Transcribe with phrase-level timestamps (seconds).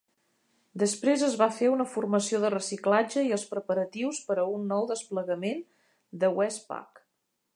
[0.83, 4.89] Després es va fer una formació de reciclatge i els preparatius per a un nou
[4.95, 5.63] desplegament
[6.25, 7.05] de WestPac.